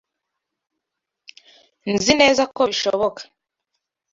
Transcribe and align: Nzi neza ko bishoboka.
Nzi 1.93 2.13
neza 2.21 2.43
ko 2.55 2.61
bishoboka. 2.69 3.21